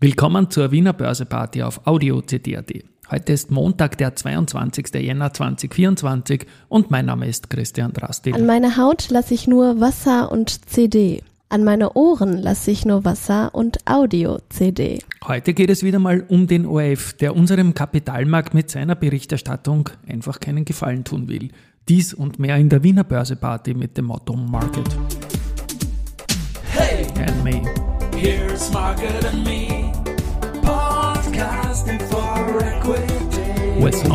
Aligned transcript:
Willkommen 0.00 0.50
zur 0.50 0.70
Wiener 0.70 0.92
Börseparty 0.92 1.62
auf 1.62 1.86
Audio 1.86 2.22
CD.at. 2.22 2.72
Heute 3.10 3.32
ist 3.32 3.50
Montag, 3.50 3.98
der 3.98 4.14
22. 4.16 4.94
Jänner 4.94 5.32
2024 5.34 6.46
und 6.68 6.90
mein 6.90 7.06
Name 7.06 7.26
ist 7.26 7.50
Christian 7.50 7.92
Drastil. 7.92 8.34
An 8.34 8.46
meine 8.46 8.76
Haut 8.76 9.10
lasse 9.10 9.34
ich 9.34 9.46
nur 9.46 9.80
Wasser 9.80 10.32
und 10.32 10.70
CD. 10.70 11.22
An 11.48 11.64
meine 11.64 11.92
Ohren 11.94 12.38
lasse 12.38 12.70
ich 12.70 12.86
nur 12.86 13.04
Wasser 13.04 13.54
und 13.54 13.78
Audio-CD. 13.84 15.00
Heute 15.26 15.52
geht 15.52 15.68
es 15.68 15.82
wieder 15.82 15.98
mal 15.98 16.24
um 16.28 16.46
den 16.46 16.64
ORF, 16.64 17.14
der 17.14 17.34
unserem 17.36 17.74
Kapitalmarkt 17.74 18.54
mit 18.54 18.70
seiner 18.70 18.94
Berichterstattung 18.94 19.90
einfach 20.06 20.38
keinen 20.38 20.64
Gefallen 20.64 21.02
tun 21.04 21.28
will. 21.28 21.50
Dies 21.88 22.14
und 22.14 22.38
mehr 22.38 22.56
in 22.56 22.68
der 22.68 22.84
Wiener 22.84 23.04
Börseparty 23.04 23.74
mit 23.74 23.98
dem 23.98 24.06
Motto 24.06 24.34
Market. 24.36 24.86
Hey, 26.72 27.04
And 27.26 27.44
me. 27.44 27.62
here's 28.16 28.70
Market 28.72 29.24
and 29.24 29.44
Me, 29.44 29.68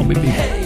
Nobby. 0.08 0.28
Hey. 0.28 0.66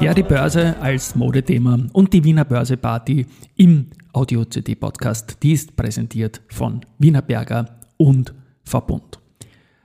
Ja, 0.00 0.14
die 0.14 0.22
Börse 0.22 0.80
als 0.80 1.16
Modethema 1.16 1.76
und 1.92 2.12
die 2.12 2.22
Wiener 2.22 2.44
Börseparty 2.44 3.26
im 3.56 3.86
Audio-CD-Podcast, 4.12 5.38
die 5.42 5.50
ist 5.52 5.74
präsentiert 5.74 6.40
von 6.48 6.82
Wiener 6.98 7.22
Berger 7.22 7.80
und 7.96 8.32
Verbund. 8.62 9.18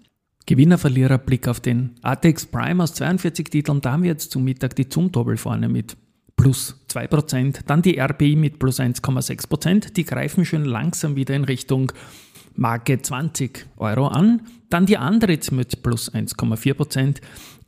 Gewinner-Verlierer 0.45 1.17
Blick 1.17 1.47
auf 1.47 1.59
den 1.59 1.91
ATX 2.01 2.45
Prime 2.45 2.83
aus 2.83 2.93
42 2.95 3.49
Titeln, 3.49 3.81
da 3.81 3.93
haben 3.93 4.03
wir 4.03 4.11
jetzt 4.11 4.31
zum 4.31 4.43
Mittag 4.43 4.75
die 4.75 4.89
Zumtobel 4.89 5.37
vorne 5.37 5.69
mit 5.69 5.95
plus 6.35 6.75
2%, 6.89 7.61
dann 7.67 7.81
die 7.81 7.99
RBI 7.99 8.35
mit 8.35 8.59
plus 8.59 8.79
1,6%, 8.79 9.93
die 9.93 10.03
greifen 10.03 10.45
schön 10.45 10.65
langsam 10.65 11.15
wieder 11.15 11.35
in 11.35 11.45
Richtung 11.45 11.91
Marke 12.55 13.01
20 13.01 13.65
Euro 13.77 14.07
an, 14.07 14.41
dann 14.69 14.85
die 14.85 14.97
Andritz 14.97 15.51
mit 15.51 15.81
plus 15.81 16.13
1,4%, 16.13 17.17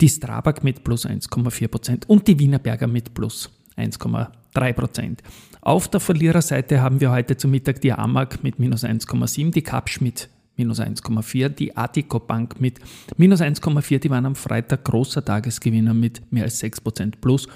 die 0.02 0.10
Strabag 0.10 0.64
mit 0.64 0.84
plus 0.84 1.06
1,4% 1.06 2.06
und 2.08 2.28
die 2.28 2.40
Wienerberger 2.40 2.88
mit 2.88 3.14
plus 3.14 3.50
1,3%. 3.78 5.18
Auf 5.62 5.88
der 5.88 6.00
Verliererseite 6.00 6.82
haben 6.82 7.02
wir 7.02 7.12
heute 7.12 7.38
zum 7.38 7.52
Mittag 7.52 7.82
die 7.82 7.94
Amag 7.94 8.44
mit 8.44 8.60
minus 8.60 8.84
1,7, 8.84 9.52
die 9.52 9.64
Kapsch 9.64 10.02
mit 10.02 10.30
minus 10.58 10.80
1,4, 10.80 11.50
die 11.50 11.76
Artico 11.76 12.20
Bank 12.20 12.60
mit 12.60 12.80
minus 13.18 13.42
1,4, 13.42 14.00
die 14.00 14.10
waren 14.10 14.26
am 14.26 14.36
Freitag 14.36 14.86
großer 14.86 15.24
Tagesgewinner 15.24 15.94
mit 15.94 16.32
mehr 16.32 16.44
als 16.44 16.62
6% 16.64 17.14
plus 17.22 17.48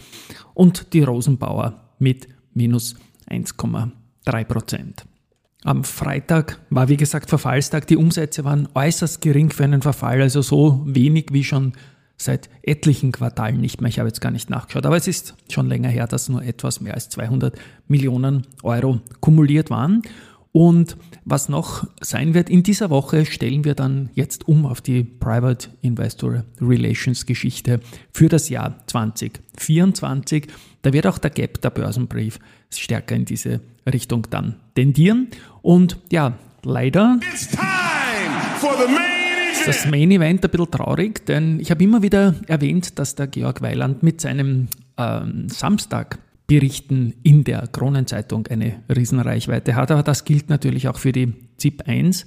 und 0.53 0.94
die 0.94 1.03
Rosenbauer 1.03 1.80
mit 2.00 2.27
minus 2.53 2.95
1,3%. 3.30 5.03
Am 5.64 5.83
Freitag 5.83 6.59
war 6.70 6.88
wie 6.88 6.97
gesagt 6.97 7.30
Verfallstag, 7.30 7.86
die 7.88 7.97
Umsätze 7.97 8.45
waren 8.45 8.70
äußerst 8.73 9.22
gering 9.22 9.50
für 9.50 9.66
einen 9.66 9.81
Verfall, 9.81 10.22
also 10.22 10.42
so 10.42 10.81
wenig 10.86 11.27
wie 11.31 11.44
schon 11.44 11.73
seit 12.16 12.50
etlichen 12.61 13.11
Quartalen 13.11 13.59
nicht 13.59 13.81
mehr. 13.81 13.89
Ich 13.89 14.00
habe 14.00 14.09
jetzt 14.09 14.22
gar 14.22 14.31
nicht 14.31 14.50
nachgeschaut, 14.50 14.86
aber 14.86 14.97
es 14.97 15.08
ist 15.08 15.36
schon 15.50 15.67
länger 15.67 15.89
her, 15.89 16.05
dass 16.05 16.30
nur 16.30 16.44
etwas 16.44 16.81
mehr 16.81 16.94
als 16.94 17.09
200 17.09 17.58
Millionen 17.88 18.45
Euro 18.61 19.00
kumuliert 19.22 19.70
waren. 19.70 20.02
Und 20.52 20.97
was 21.25 21.47
noch 21.47 21.88
sein 22.02 22.33
wird, 22.33 22.50
in 22.50 22.64
dieser 22.64 22.89
Woche 22.89 23.25
stellen 23.25 23.64
wir 23.64 23.75
dann 23.75 24.09
jetzt 24.16 24.47
um 24.47 24.66
auf 24.66 24.81
die 24.81 25.03
Private 25.03 25.69
Investor 25.81 26.44
Relations 26.59 27.25
Geschichte 27.25 27.80
für 28.11 28.30
das 28.30 28.49
Jahr 28.49 28.76
2024. 28.88 30.48
Da 30.82 30.92
wird 30.92 31.05
auch 31.05 31.20
der 31.20 31.32
Gap, 31.32 31.61
der 31.61 31.70
Börsenbrief, 31.70 32.39
stärker 32.71 33.15
in 33.15 33.26
diese 33.26 33.61
Richtung 33.92 34.27
dann 34.30 34.55
tendieren. 34.76 35.27
Und 35.61 35.98
ja, 36.11 36.38
leider 36.64 37.20
It's 37.32 37.48
time 37.48 37.61
for 38.59 38.73
the 38.77 38.92
main 38.92 39.09
ist 39.59 39.67
das 39.67 39.86
Main 39.88 40.11
Event 40.11 40.43
ein 40.43 40.52
bisschen 40.52 40.71
traurig, 40.71 41.26
denn 41.26 41.59
ich 41.59 41.70
habe 41.70 41.83
immer 41.83 42.02
wieder 42.02 42.36
erwähnt, 42.48 42.98
dass 42.98 43.15
der 43.15 43.27
Georg 43.27 43.61
Weiland 43.61 44.04
mit 44.04 44.21
seinem 44.21 44.70
ähm, 44.98 45.49
Samstagberichten 46.49 47.14
in 47.23 47.43
der 47.43 47.67
Kronenzeitung 47.67 48.48
eine 48.48 48.82
Riesenreichweite 48.93 49.76
hat. 49.76 49.92
Aber 49.92 50.04
das 50.04 50.26
gilt 50.26 50.49
natürlich 50.49 50.87
auch 50.87 50.98
für 50.98 51.11
die 51.11 51.33
ZIP 51.58 51.87
1. 51.87 52.26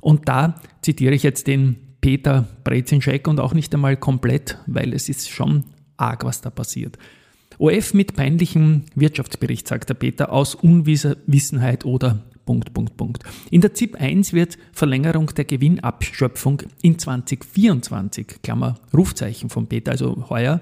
Und 0.00 0.28
da 0.28 0.60
zitiere 0.82 1.14
ich 1.14 1.22
jetzt 1.22 1.46
den 1.46 1.76
Peter 2.00 2.46
Brezinschek 2.62 3.26
und 3.26 3.40
auch 3.40 3.54
nicht 3.54 3.74
einmal 3.74 3.96
komplett, 3.96 4.58
weil 4.66 4.92
es 4.92 5.08
ist 5.08 5.30
schon 5.30 5.64
arg, 5.96 6.24
was 6.24 6.40
da 6.40 6.50
passiert. 6.50 6.98
OF 7.58 7.94
mit 7.94 8.14
peinlichem 8.14 8.82
Wirtschaftsbericht, 8.94 9.66
sagt 9.66 9.88
der 9.88 9.94
Peter, 9.94 10.32
aus 10.32 10.54
Unwissenheit 10.54 11.84
oder 11.84 12.20
Punkt, 12.44 12.74
Punkt, 12.74 12.96
Punkt. 12.96 13.22
In 13.50 13.60
der 13.60 13.74
ZIP 13.74 13.98
1 13.98 14.34
wird 14.34 14.58
Verlängerung 14.72 15.28
der 15.34 15.46
Gewinnabschöpfung 15.46 16.62
in 16.82 16.98
2024, 16.98 18.42
Klammer, 18.42 18.74
Rufzeichen 18.92 19.48
von 19.48 19.66
Peter, 19.66 19.92
also 19.92 20.28
heuer, 20.28 20.60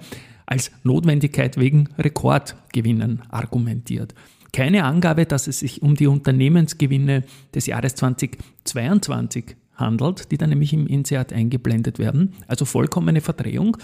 als 0.52 0.70
Notwendigkeit 0.84 1.56
wegen 1.56 1.88
Rekordgewinnen 1.98 3.22
argumentiert. 3.30 4.14
Keine 4.52 4.84
Angabe, 4.84 5.24
dass 5.24 5.46
es 5.46 5.60
sich 5.60 5.80
um 5.80 5.94
die 5.94 6.06
Unternehmensgewinne 6.06 7.24
des 7.54 7.64
Jahres 7.64 7.94
2022 7.94 9.56
handelt, 9.76 10.30
die 10.30 10.36
dann 10.36 10.50
nämlich 10.50 10.74
im 10.74 10.86
INSEAD 10.86 11.32
eingeblendet 11.32 11.98
werden, 11.98 12.34
also 12.48 12.66
vollkommene 12.66 13.22
Verdrehung. 13.22 13.78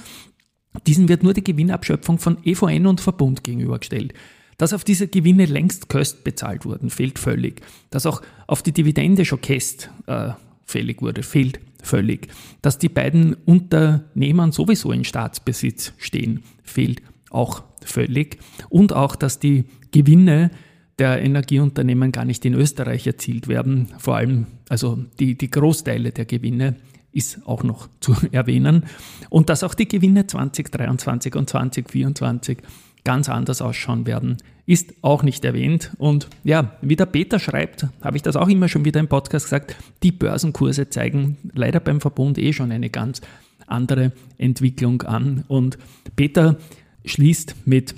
Diesen 0.86 1.08
wird 1.08 1.22
nur 1.22 1.32
die 1.32 1.42
Gewinnabschöpfung 1.42 2.18
von 2.18 2.36
EVN 2.44 2.86
und 2.86 3.00
Verbund 3.00 3.44
gegenübergestellt. 3.44 4.12
Dass 4.58 4.74
auf 4.74 4.84
diese 4.84 5.08
Gewinne 5.08 5.46
längst 5.46 5.88
Köst 5.88 6.22
bezahlt 6.22 6.66
wurden, 6.66 6.90
fehlt 6.90 7.18
völlig. 7.18 7.62
Dass 7.88 8.04
auch 8.04 8.20
auf 8.46 8.62
die 8.62 8.72
Dividende 8.72 9.24
schon 9.24 9.40
Käst 9.40 9.88
äh, 10.06 10.32
fällig 10.66 11.00
wurde, 11.00 11.22
fehlt 11.22 11.60
völlig. 11.82 12.28
Dass 12.62 12.78
die 12.78 12.88
beiden 12.88 13.34
Unternehmern 13.34 14.52
sowieso 14.52 14.92
in 14.92 15.04
Staatsbesitz 15.04 15.92
stehen, 15.98 16.42
fehlt 16.62 17.02
auch 17.30 17.62
völlig. 17.84 18.38
Und 18.68 18.92
auch, 18.92 19.16
dass 19.16 19.38
die 19.38 19.64
Gewinne 19.90 20.50
der 20.98 21.22
Energieunternehmen 21.22 22.12
gar 22.12 22.24
nicht 22.24 22.44
in 22.44 22.54
Österreich 22.54 23.06
erzielt 23.06 23.48
werden. 23.48 23.88
Vor 23.98 24.16
allem, 24.16 24.46
also 24.68 24.98
die, 25.18 25.38
die 25.38 25.50
Großteile 25.50 26.10
der 26.10 26.24
Gewinne 26.24 26.76
ist 27.12 27.46
auch 27.46 27.62
noch 27.62 27.88
zu 28.00 28.14
erwähnen. 28.32 28.84
Und 29.30 29.48
dass 29.48 29.62
auch 29.62 29.74
die 29.74 29.88
Gewinne 29.88 30.26
2023 30.26 31.36
und 31.36 31.48
2024 31.48 32.58
ganz 33.04 33.28
anders 33.28 33.62
ausschauen 33.62 34.06
werden, 34.06 34.38
ist 34.68 34.92
auch 35.00 35.22
nicht 35.22 35.46
erwähnt. 35.46 35.92
Und 35.96 36.28
ja, 36.44 36.72
wie 36.82 36.94
der 36.94 37.06
Peter 37.06 37.38
schreibt, 37.38 37.86
habe 38.02 38.18
ich 38.18 38.22
das 38.22 38.36
auch 38.36 38.48
immer 38.48 38.68
schon 38.68 38.84
wieder 38.84 39.00
im 39.00 39.08
Podcast 39.08 39.46
gesagt, 39.46 39.74
die 40.02 40.12
Börsenkurse 40.12 40.90
zeigen 40.90 41.38
leider 41.54 41.80
beim 41.80 42.02
Verbund 42.02 42.36
eh 42.36 42.52
schon 42.52 42.70
eine 42.70 42.90
ganz 42.90 43.22
andere 43.66 44.12
Entwicklung 44.36 45.00
an. 45.02 45.44
Und 45.48 45.78
Peter 46.16 46.58
schließt 47.06 47.54
mit 47.64 47.94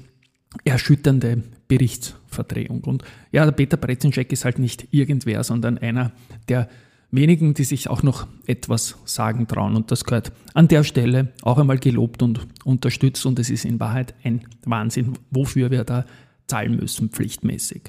erschütternde 0.64 1.42
Berichtsverdrehung. 1.66 2.82
Und 2.84 3.02
ja, 3.32 3.44
der 3.44 3.52
Peter 3.52 3.76
Brezinschek 3.76 4.30
ist 4.30 4.44
halt 4.44 4.60
nicht 4.60 4.86
irgendwer, 4.92 5.42
sondern 5.42 5.76
einer 5.76 6.12
der 6.48 6.68
wenigen, 7.10 7.52
die 7.54 7.64
sich 7.64 7.90
auch 7.90 8.04
noch 8.04 8.28
etwas 8.46 8.96
sagen 9.06 9.48
trauen. 9.48 9.74
Und 9.74 9.90
das 9.90 10.04
gehört 10.04 10.30
an 10.54 10.68
der 10.68 10.84
Stelle 10.84 11.32
auch 11.42 11.58
einmal 11.58 11.78
gelobt 11.78 12.22
und 12.22 12.46
unterstützt. 12.64 13.26
Und 13.26 13.40
es 13.40 13.50
ist 13.50 13.64
in 13.64 13.80
Wahrheit 13.80 14.14
ein 14.22 14.42
Wahnsinn, 14.64 15.14
wofür 15.32 15.72
wir 15.72 15.82
da 15.82 16.04
zahlen 16.50 16.76
müssen, 16.76 17.08
pflichtmäßig. 17.08 17.82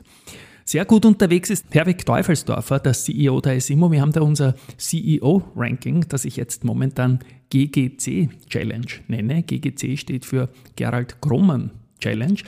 Sehr 0.63 0.85
gut 0.85 1.05
unterwegs 1.05 1.49
ist 1.49 1.65
Herwig 1.71 2.05
Teufelsdorfer, 2.05 2.79
der 2.79 2.93
CEO 2.93 3.41
der 3.41 3.59
SIMO. 3.59 3.91
Wir 3.91 4.01
haben 4.01 4.11
da 4.13 4.21
unser 4.21 4.55
CEO-Ranking, 4.77 6.05
das 6.07 6.23
ich 6.23 6.37
jetzt 6.37 6.63
momentan 6.63 7.19
GGC 7.49 8.29
Challenge 8.47 8.87
nenne. 9.07 9.43
GGC 9.43 9.97
steht 9.97 10.25
für 10.25 10.49
Gerald 10.75 11.19
Gromman 11.19 11.71
Challenge. 11.99 12.39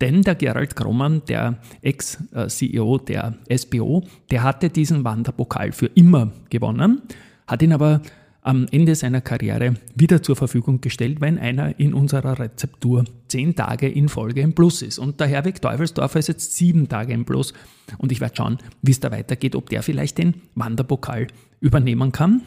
Denn 0.00 0.22
der 0.22 0.34
Gerald 0.34 0.76
Gromman, 0.76 1.22
der 1.26 1.58
Ex-CEO 1.80 2.98
der 2.98 3.38
SBO, 3.56 4.04
der 4.30 4.42
hatte 4.42 4.68
diesen 4.68 5.04
Wanderpokal 5.04 5.72
für 5.72 5.86
immer 5.86 6.30
gewonnen, 6.50 7.02
hat 7.46 7.62
ihn 7.62 7.72
aber 7.72 8.02
am 8.42 8.66
Ende 8.72 8.94
seiner 8.96 9.20
Karriere 9.20 9.74
wieder 9.94 10.22
zur 10.22 10.34
Verfügung 10.34 10.80
gestellt, 10.80 11.20
wenn 11.20 11.38
einer 11.38 11.78
in 11.78 11.94
unserer 11.94 12.38
Rezeptur 12.40 13.04
zehn 13.28 13.54
Tage 13.54 13.88
in 13.88 14.08
Folge 14.08 14.40
im 14.40 14.52
Plus 14.52 14.82
ist. 14.82 14.98
Und 14.98 15.20
der 15.20 15.28
Herwig 15.28 15.62
Teufelsdorfer 15.62 16.18
ist 16.18 16.28
jetzt 16.28 16.56
sieben 16.56 16.88
Tage 16.88 17.12
im 17.12 17.24
Plus. 17.24 17.54
Und 17.98 18.10
ich 18.10 18.20
werde 18.20 18.36
schauen, 18.36 18.58
wie 18.82 18.90
es 18.90 19.00
da 19.00 19.12
weitergeht, 19.12 19.54
ob 19.54 19.70
der 19.70 19.82
vielleicht 19.82 20.18
den 20.18 20.34
Wanderpokal 20.56 21.28
übernehmen 21.60 22.10
kann 22.10 22.42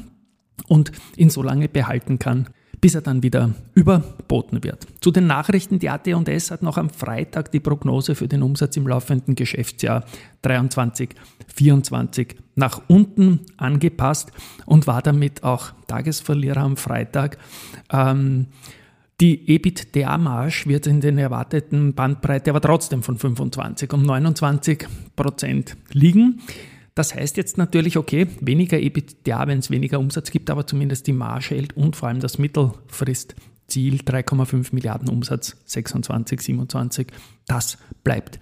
und 0.67 0.91
ihn 1.15 1.29
so 1.29 1.41
lange 1.41 1.69
behalten 1.69 2.19
kann, 2.19 2.49
bis 2.81 2.95
er 2.95 3.01
dann 3.01 3.23
wieder 3.23 3.53
überboten 3.73 4.63
wird. 4.63 4.85
Zu 5.01 5.11
den 5.11 5.27
Nachrichten, 5.27 5.79
die 5.79 5.89
AT&S 5.89 6.51
hat 6.51 6.61
noch 6.61 6.77
am 6.77 6.89
Freitag 6.89 7.51
die 7.51 7.59
Prognose 7.59 8.15
für 8.15 8.27
den 8.27 8.43
Umsatz 8.43 8.77
im 8.77 8.87
laufenden 8.87 9.35
Geschäftsjahr 9.35 10.03
23, 10.41 11.09
24 11.55 12.35
nach 12.55 12.81
unten 12.87 13.41
angepasst 13.57 14.31
und 14.65 14.87
war 14.87 15.01
damit 15.01 15.43
auch 15.43 15.71
Tagesverlierer 15.87 16.61
am 16.61 16.77
Freitag. 16.77 17.37
Ähm, 17.91 18.47
die 19.21 19.47
EBITDA-Marge 19.47 20.63
wird 20.65 20.87
in 20.87 20.99
den 20.99 21.17
erwarteten 21.17 21.93
Bandbreite 21.93 22.49
aber 22.49 22.59
trotzdem 22.59 23.01
von 23.01 23.17
25 23.17 23.93
um 23.93 24.03
29 24.03 24.87
Prozent 25.15 25.77
liegen. 25.91 26.41
Das 26.95 27.13
heißt 27.13 27.35
jetzt 27.35 27.57
natürlich, 27.57 27.97
okay, 27.97 28.27
weniger 28.39 28.79
EBITDA, 28.79 29.47
wenn 29.47 29.59
es 29.59 29.69
weniger 29.69 29.99
Umsatz 29.99 30.31
gibt, 30.31 30.49
aber 30.49 30.65
zumindest 30.65 31.07
die 31.07 31.13
Marge 31.13 31.49
hält 31.49 31.75
und 31.75 31.97
vor 31.97 32.07
allem 32.07 32.21
das 32.21 32.37
Mittelfristziel 32.37 33.97
3,5 33.97 34.73
Milliarden 34.73 35.09
Umsatz 35.09 35.57
26, 35.65 36.41
27, 36.41 37.07
das 37.47 37.77
bleibt 38.05 38.39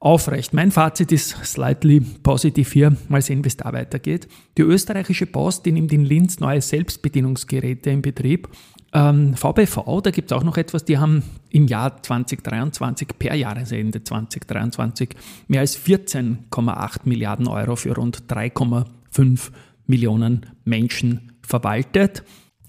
aufrecht. 0.00 0.54
Mein 0.54 0.70
Fazit 0.70 1.12
ist 1.12 1.36
slightly 1.44 2.00
positiv 2.00 2.72
hier. 2.72 2.96
Mal 3.10 3.20
sehen, 3.20 3.44
wie 3.44 3.48
es 3.48 3.58
da 3.58 3.70
weitergeht. 3.72 4.28
Die 4.56 4.62
österreichische 4.62 5.26
Post, 5.26 5.66
die 5.66 5.72
nimmt 5.72 5.92
in 5.92 6.06
Linz 6.06 6.40
neue 6.40 6.62
Selbstbedienungsgeräte 6.62 7.90
in 7.90 8.00
Betrieb 8.00 8.48
ähm, 8.92 9.34
VBV, 9.34 10.00
da 10.02 10.10
gibt 10.10 10.32
es 10.32 10.36
auch 10.36 10.42
noch 10.42 10.56
etwas, 10.56 10.84
die 10.84 10.98
haben 10.98 11.22
im 11.50 11.66
Jahr 11.66 12.02
2023 12.02 13.08
per 13.18 13.34
Jahresende 13.34 14.02
2023 14.02 15.10
mehr 15.48 15.60
als 15.60 15.78
14,8 15.78 17.00
Milliarden 17.04 17.46
Euro 17.46 17.76
für 17.76 17.94
rund 17.94 18.24
3,5 18.28 19.50
Millionen 19.86 20.46
Menschen 20.64 21.32
verwaltet. 21.42 22.24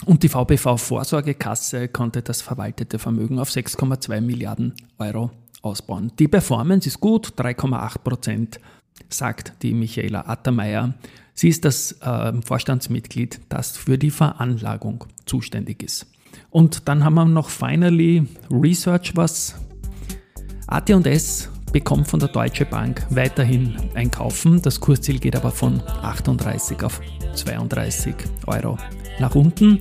Und 0.06 0.24
die 0.24 0.30
VBV 0.30 0.78
Vorsorgekasse 0.78 1.88
konnte 1.88 2.22
das 2.22 2.42
verwaltete 2.42 2.98
Vermögen 3.00 3.40
auf 3.40 3.50
6,2 3.50 4.22
Milliarden 4.22 4.74
Euro 4.98 5.32
ausbauen. 5.62 6.12
Die 6.18 6.28
Performance 6.28 6.88
ist 6.88 7.00
gut, 7.00 7.34
3,8 7.38 8.00
Prozent, 8.00 8.60
sagt 9.10 9.54
die 9.62 9.74
Michaela 9.74 10.28
Attermeier. 10.28 10.94
Sie 11.34 11.50
ist 11.50 11.66
das 11.66 11.94
äh, 12.02 12.34
Vorstandsmitglied, 12.42 13.42
das 13.50 13.78
für 13.78 13.98
die 13.98 14.12
Veranlagung 14.12 15.06
zuständig 15.26 15.84
ist. 15.84 16.08
Und 16.50 16.88
dann 16.88 17.04
haben 17.04 17.16
wir 17.16 17.26
noch 17.26 17.50
finally 17.50 18.28
Research, 18.50 19.16
was 19.16 19.56
AT&S 20.68 21.50
bekommt 21.72 22.08
von 22.08 22.20
der 22.20 22.30
Deutsche 22.30 22.66
Bank 22.66 23.06
weiterhin 23.10 23.76
einkaufen. 23.94 24.62
Das 24.62 24.80
Kursziel 24.80 25.20
geht 25.20 25.36
aber 25.36 25.52
von 25.52 25.82
38 25.82 26.84
auf 26.84 27.02
32 27.34 28.16
Euro 28.48 28.78
nach 29.20 29.36
unten. 29.36 29.80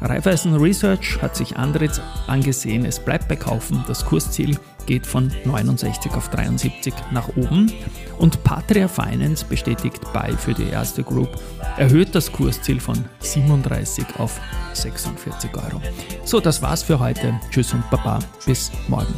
Raiffeisen 0.00 0.54
Research 0.54 1.20
hat 1.20 1.36
sich 1.36 1.56
Andritz 1.56 2.00
angesehen, 2.26 2.84
es 2.84 2.98
bleibt 2.98 3.28
bei 3.28 3.36
Kaufen. 3.36 3.84
Das 3.86 4.04
Kursziel 4.04 4.58
geht 4.86 5.06
von 5.06 5.30
69 5.44 6.12
auf 6.12 6.28
73 6.30 6.92
nach 7.12 7.28
oben. 7.36 7.72
Und 8.18 8.42
Patria 8.44 8.88
Finance 8.88 9.44
bestätigt 9.44 10.00
bei 10.12 10.32
für 10.36 10.54
die 10.54 10.68
erste 10.68 11.02
Group, 11.02 11.28
erhöht 11.76 12.14
das 12.14 12.30
Kursziel 12.30 12.80
von 12.80 13.04
37 13.20 14.04
auf 14.18 14.40
46 14.74 15.50
Euro. 15.56 15.80
So, 16.24 16.40
das 16.40 16.60
war's 16.62 16.82
für 16.82 16.98
heute. 16.98 17.38
Tschüss 17.50 17.72
und 17.72 17.88
Baba. 17.90 18.18
Bis 18.46 18.70
morgen. 18.88 19.14